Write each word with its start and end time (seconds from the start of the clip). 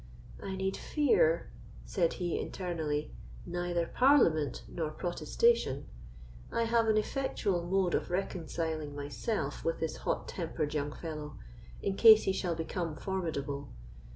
"I 0.41 0.55
need 0.55 0.77
fear," 0.77 1.51
said 1.85 2.13
he 2.13 2.39
internally, 2.39 3.13
"neither 3.45 3.85
Parliament 3.85 4.63
nor 4.67 4.89
protestation; 4.89 5.85
I 6.51 6.63
have 6.63 6.87
an 6.87 6.97
effectual 6.97 7.61
mode 7.67 7.93
of 7.93 8.09
reconciling 8.09 8.95
myself 8.95 9.63
with 9.63 9.79
this 9.79 9.97
hot 9.97 10.27
tempered 10.27 10.73
young 10.73 10.91
fellow, 10.91 11.37
in 11.83 11.97
case 11.97 12.23
he 12.23 12.33
shall 12.33 12.55
become 12.55 12.95
formidable. 12.95 13.69